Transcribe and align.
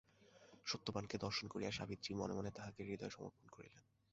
সত্যবানকে 0.65 1.15
দর্শন 1.17 1.45
করিয়াই 1.47 1.71
সাবিত্রী 1.71 2.11
মনে 2.13 2.33
মনে 2.33 2.51
তাঁহাকে 2.51 2.81
হৃদয় 2.83 3.09
সমর্পণ 3.09 3.45
করিলেন। 3.49 3.83